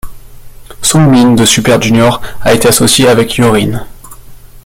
Sungmin 0.81 1.35
de 1.35 1.45
Super 1.45 1.79
Junior 1.79 2.21
a 2.41 2.53
été 2.55 2.67
associé 2.67 3.07
avec 3.07 3.35
Hyorin. 3.37 3.85